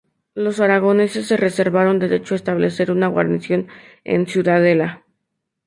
Los 0.33 0.59
aragoneses 0.59 1.27
se 1.27 1.37
reservaron 1.37 1.99
derecho 1.99 2.33
a 2.33 2.37
establecer 2.37 2.89
una 2.89 3.05
guarnición 3.05 3.67
en 4.03 4.25
Ciudadela. 4.25 5.05